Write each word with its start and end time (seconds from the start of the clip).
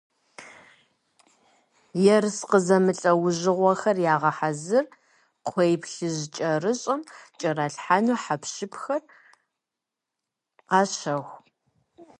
Ерыскъы 2.15 2.59
зэмылӀэужьыгъуэхэр 2.65 3.97
ягъэхьэзыр, 4.13 4.85
кхъуейплъыжькӀэрыщӀэм 5.43 7.01
кӀэралъхьэну 7.39 8.21
хьэпшыпхэр 8.23 9.01
къащэху. 10.69 11.37